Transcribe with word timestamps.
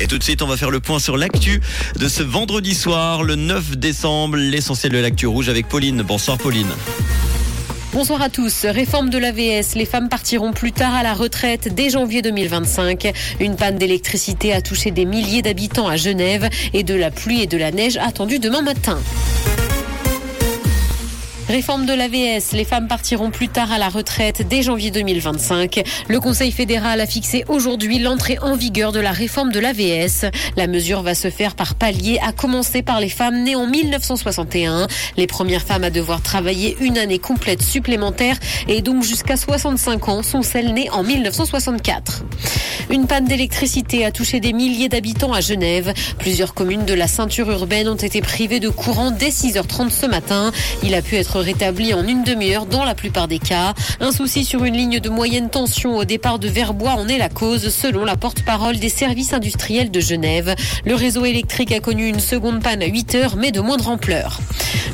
Et 0.00 0.06
tout 0.06 0.18
de 0.18 0.22
suite, 0.22 0.42
on 0.42 0.46
va 0.46 0.58
faire 0.58 0.70
le 0.70 0.80
point 0.80 0.98
sur 0.98 1.16
l'actu 1.16 1.62
de 1.98 2.08
ce 2.08 2.22
vendredi 2.22 2.74
soir, 2.74 3.22
le 3.22 3.36
9 3.36 3.78
décembre, 3.78 4.36
l'essentiel 4.36 4.92
de 4.92 4.98
l'actu 4.98 5.26
rouge 5.26 5.48
avec 5.48 5.66
Pauline. 5.66 6.02
Bonsoir 6.02 6.36
Pauline. 6.36 6.68
Bonsoir 7.94 8.20
à 8.20 8.28
tous. 8.28 8.66
Réforme 8.66 9.08
de 9.08 9.16
l'AVS. 9.16 9.76
Les 9.76 9.86
femmes 9.86 10.10
partiront 10.10 10.52
plus 10.52 10.72
tard 10.72 10.94
à 10.94 11.02
la 11.02 11.14
retraite 11.14 11.74
dès 11.74 11.88
janvier 11.88 12.20
2025. 12.20 13.14
Une 13.40 13.56
panne 13.56 13.78
d'électricité 13.78 14.52
a 14.52 14.60
touché 14.60 14.90
des 14.90 15.06
milliers 15.06 15.40
d'habitants 15.40 15.88
à 15.88 15.96
Genève 15.96 16.50
et 16.74 16.82
de 16.82 16.94
la 16.94 17.10
pluie 17.10 17.40
et 17.40 17.46
de 17.46 17.56
la 17.56 17.70
neige 17.70 17.96
attendue 17.96 18.40
demain 18.40 18.60
matin. 18.60 19.00
Réforme 21.48 21.84
de 21.84 21.92
l'AVS, 21.92 22.52
les 22.52 22.64
femmes 22.64 22.88
partiront 22.88 23.30
plus 23.30 23.48
tard 23.48 23.70
à 23.70 23.76
la 23.76 23.90
retraite 23.90 24.48
dès 24.48 24.62
janvier 24.62 24.90
2025. 24.90 25.82
Le 26.08 26.18
Conseil 26.18 26.50
fédéral 26.50 27.02
a 27.02 27.06
fixé 27.06 27.44
aujourd'hui 27.48 27.98
l'entrée 27.98 28.38
en 28.40 28.56
vigueur 28.56 28.92
de 28.92 29.00
la 29.00 29.12
réforme 29.12 29.52
de 29.52 29.60
l'AVS. 29.60 30.24
La 30.56 30.66
mesure 30.66 31.02
va 31.02 31.14
se 31.14 31.28
faire 31.28 31.54
par 31.54 31.74
palier, 31.74 32.18
à 32.26 32.32
commencer 32.32 32.82
par 32.82 32.98
les 32.98 33.10
femmes 33.10 33.42
nées 33.42 33.56
en 33.56 33.66
1961. 33.66 34.86
Les 35.18 35.26
premières 35.26 35.62
femmes 35.62 35.84
à 35.84 35.90
devoir 35.90 36.22
travailler 36.22 36.78
une 36.80 36.96
année 36.96 37.18
complète 37.18 37.62
supplémentaire 37.62 38.38
et 38.66 38.80
donc 38.80 39.02
jusqu'à 39.02 39.36
65 39.36 40.08
ans 40.08 40.22
sont 40.22 40.42
celles 40.42 40.72
nées 40.72 40.88
en 40.90 41.02
1964. 41.02 42.24
Une 42.90 43.06
panne 43.06 43.26
d'électricité 43.26 44.04
a 44.04 44.10
touché 44.10 44.40
des 44.40 44.52
milliers 44.52 44.88
d'habitants 44.88 45.32
à 45.32 45.40
Genève. 45.40 45.92
Plusieurs 46.18 46.54
communes 46.54 46.84
de 46.84 46.94
la 46.94 47.08
ceinture 47.08 47.50
urbaine 47.50 47.88
ont 47.88 47.94
été 47.94 48.20
privées 48.20 48.60
de 48.60 48.68
courant 48.68 49.10
dès 49.10 49.30
6h30 49.30 49.90
ce 49.90 50.06
matin. 50.06 50.52
Il 50.82 50.94
a 50.94 51.02
pu 51.02 51.16
être 51.16 51.33
rétabli 51.38 51.94
en 51.94 52.06
une 52.06 52.24
demi-heure 52.24 52.66
dans 52.66 52.84
la 52.84 52.94
plupart 52.94 53.28
des 53.28 53.38
cas. 53.38 53.74
Un 54.00 54.12
souci 54.12 54.44
sur 54.44 54.64
une 54.64 54.76
ligne 54.76 55.00
de 55.00 55.08
moyenne 55.08 55.50
tension 55.50 55.96
au 55.96 56.04
départ 56.04 56.38
de 56.38 56.48
Verbois 56.48 56.92
en 56.92 57.08
est 57.08 57.18
la 57.18 57.28
cause, 57.28 57.68
selon 57.68 58.04
la 58.04 58.16
porte-parole 58.16 58.78
des 58.78 58.88
services 58.88 59.32
industriels 59.32 59.90
de 59.90 60.00
Genève. 60.00 60.54
Le 60.84 60.94
réseau 60.94 61.24
électrique 61.24 61.72
a 61.72 61.80
connu 61.80 62.08
une 62.08 62.20
seconde 62.20 62.62
panne 62.62 62.82
à 62.82 62.86
8 62.86 63.14
heures, 63.14 63.36
mais 63.36 63.50
de 63.50 63.60
moindre 63.60 63.88
ampleur. 63.88 64.40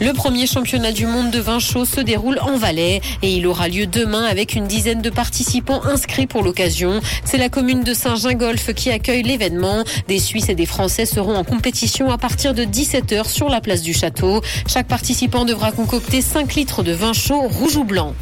Le 0.00 0.12
premier 0.12 0.46
championnat 0.46 0.92
du 0.92 1.06
monde 1.06 1.30
de 1.30 1.38
vin 1.38 1.58
chaud 1.58 1.84
se 1.84 2.00
déroule 2.00 2.38
en 2.40 2.56
Valais 2.56 3.00
et 3.22 3.34
il 3.34 3.46
aura 3.46 3.68
lieu 3.68 3.86
demain 3.86 4.24
avec 4.24 4.54
une 4.54 4.66
dizaine 4.66 5.02
de 5.02 5.10
participants 5.10 5.84
inscrits 5.84 6.26
pour 6.26 6.42
l'occasion. 6.42 7.00
C'est 7.24 7.38
la 7.38 7.48
commune 7.48 7.82
de 7.82 7.92
Saint-Gingolf 7.92 8.72
qui 8.74 8.90
accueille 8.90 9.22
l'événement. 9.22 9.84
Des 10.08 10.18
Suisses 10.18 10.48
et 10.48 10.54
des 10.54 10.66
Français 10.66 11.04
seront 11.04 11.34
en 11.34 11.44
compétition 11.44 12.10
à 12.10 12.18
partir 12.18 12.54
de 12.54 12.64
17h 12.64 13.28
sur 13.28 13.48
la 13.48 13.60
place 13.60 13.82
du 13.82 13.92
château. 13.92 14.40
Chaque 14.66 14.88
participant 14.88 15.44
devra 15.44 15.72
concocter 15.72 16.22
5 16.32 16.54
litres 16.54 16.84
de 16.84 16.92
vin 16.92 17.12
chaud 17.12 17.48
rouge 17.48 17.74
ou 17.74 17.82
blanc. 17.82 18.14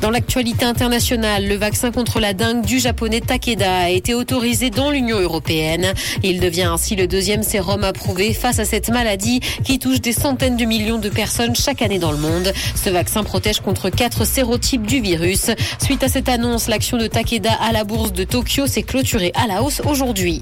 Dans 0.00 0.10
l'actualité 0.10 0.64
internationale, 0.64 1.46
le 1.46 1.56
vaccin 1.56 1.90
contre 1.90 2.18
la 2.18 2.32
dengue 2.32 2.64
du 2.64 2.78
japonais 2.78 3.20
Takeda 3.20 3.84
a 3.84 3.88
été 3.90 4.14
autorisé 4.14 4.70
dans 4.70 4.90
l'Union 4.90 5.18
européenne. 5.18 5.92
Il 6.22 6.40
devient 6.40 6.68
ainsi 6.72 6.96
le 6.96 7.06
deuxième 7.06 7.42
sérum 7.42 7.84
approuvé 7.84 8.32
face 8.32 8.58
à 8.58 8.64
cette 8.64 8.88
maladie 8.88 9.40
qui 9.62 9.78
touche 9.78 10.00
des 10.00 10.12
centaines 10.12 10.56
de 10.56 10.64
millions 10.64 10.98
de 10.98 11.08
personnes 11.10 11.54
chaque 11.54 11.82
année 11.82 11.98
dans 11.98 12.12
le 12.12 12.18
monde. 12.18 12.52
Ce 12.74 12.88
vaccin 12.88 13.24
protège 13.24 13.60
contre 13.60 13.90
quatre 13.90 14.26
sérotypes 14.26 14.86
du 14.86 15.00
virus. 15.00 15.50
Suite 15.82 16.02
à 16.02 16.08
cette 16.08 16.28
annonce, 16.30 16.68
l'action 16.68 16.96
de 16.96 17.06
Takeda 17.06 17.52
à 17.52 17.72
la 17.72 17.84
bourse 17.84 18.12
de 18.12 18.24
Tokyo 18.24 18.66
s'est 18.66 18.82
clôturée 18.82 19.32
à 19.34 19.46
la 19.46 19.62
hausse 19.62 19.82
aujourd'hui. 19.84 20.40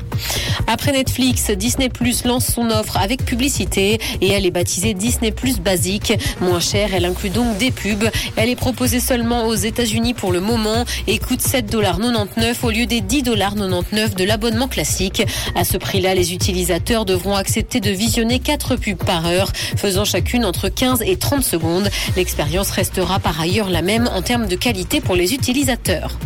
Après 0.67 0.93
Netflix, 0.93 1.51
Disney 1.51 1.89
Plus 1.89 2.25
lance 2.25 2.47
son 2.47 2.71
offre 2.71 2.97
avec 2.97 3.25
publicité 3.25 3.99
et 4.21 4.29
elle 4.29 4.47
est 4.47 4.51
baptisée 4.53 4.95
Disney 4.95 5.33
Plus 5.33 5.59
basique. 5.61 6.13
Moins 6.41 6.61
chère, 6.61 6.92
elle 6.93 7.05
inclut 7.05 7.31
donc 7.31 7.59
des 7.59 7.71
pubs. 7.71 8.09
Elle 8.37 8.49
est 8.49 8.57
proposée 8.57 9.01
seulement 9.01 9.47
aux 9.47 9.55
États-Unis 9.55 10.15
pour 10.15 10.33
le 10.33 10.41
moment 10.41 10.85
et 11.07 11.19
coûte 11.19 11.41
7,99$ 11.41 12.57
au 12.63 12.71
lieu 12.71 12.87
des 12.87 13.01
10,99$ 13.01 14.15
de 14.15 14.25
l'abonnement 14.25 14.69
classique. 14.69 15.23
À 15.55 15.65
ce 15.65 15.77
prix-là, 15.77 16.15
les 16.15 16.33
utilisateurs 16.35 17.05
devront 17.05 17.37
accepter 17.37 17.81
de 17.81 17.91
visionner 17.91 18.39
4 18.39 18.77
pubs 18.77 18.97
par 18.97 19.27
heure, 19.27 19.53
faisant 19.77 20.05
chacune 20.05 20.45
entre 20.45 20.69
15 20.69 21.03
et 21.03 21.17
30 21.17 21.43
secondes. 21.43 21.89
L'expérience 22.17 22.71
restera 22.71 23.19
par 23.19 23.41
ailleurs 23.41 23.71
la 23.71 23.83
même 23.83 24.09
en 24.15 24.23
termes 24.23 24.47
de 24.47 24.57
qualité 24.57 25.01
pour 25.01 25.15
les 25.15 25.35
utilisateurs. 25.35 26.19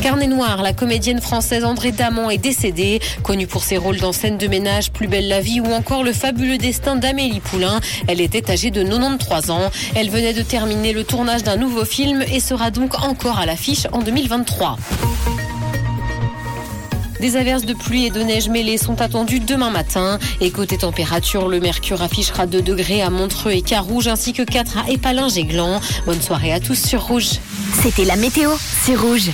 Carnet 0.00 0.28
noir, 0.28 0.62
la 0.62 0.72
comédienne 0.72 1.20
française 1.20 1.62
André 1.62 1.92
Damon 1.92 2.30
est 2.30 2.38
décédée, 2.38 3.00
connue 3.22 3.46
pour 3.46 3.62
ses 3.62 3.76
rôles 3.76 3.98
dans 3.98 4.12
Scène 4.12 4.38
de 4.38 4.46
ménage, 4.46 4.90
Plus 4.92 5.08
belle 5.08 5.28
la 5.28 5.42
vie 5.42 5.60
ou 5.60 5.66
encore 5.66 6.04
Le 6.04 6.14
fabuleux 6.14 6.56
destin 6.56 6.96
d'Amélie 6.96 7.40
Poulain. 7.40 7.80
Elle 8.08 8.22
était 8.22 8.50
âgée 8.50 8.70
de 8.70 8.82
93 8.82 9.50
ans. 9.50 9.70
Elle 9.94 10.08
venait 10.08 10.32
de 10.32 10.42
terminer 10.42 10.94
le 10.94 11.04
tournage 11.04 11.42
d'un 11.42 11.56
nouveau 11.56 11.84
film 11.84 12.22
et 12.22 12.40
sera 12.40 12.70
donc 12.70 12.98
encore 13.04 13.38
à 13.38 13.44
l'affiche 13.44 13.86
en 13.92 13.98
2023. 13.98 14.78
Des 17.20 17.36
averses 17.36 17.66
de 17.66 17.74
pluie 17.74 18.06
et 18.06 18.10
de 18.10 18.22
neige 18.22 18.48
mêlées 18.48 18.78
sont 18.78 19.02
attendues 19.02 19.40
demain 19.40 19.68
matin. 19.68 20.18
Et 20.40 20.50
côté 20.50 20.78
température, 20.78 21.48
le 21.48 21.60
mercure 21.60 22.00
affichera 22.00 22.46
2 22.46 22.62
degrés 22.62 23.02
à 23.02 23.10
Montreux 23.10 23.50
et 23.50 23.60
Carouge 23.60 24.08
ainsi 24.08 24.32
que 24.32 24.42
4 24.42 24.78
à 24.78 24.90
Épalinges 24.90 25.36
et 25.36 25.44
Gland. 25.44 25.80
Bonne 26.06 26.22
soirée 26.22 26.52
à 26.54 26.60
tous 26.60 26.82
sur 26.82 27.06
Rouge. 27.06 27.28
C'était 27.82 28.06
la 28.06 28.16
météo, 28.16 28.50
c'est 28.82 28.94
Rouge. 28.94 29.28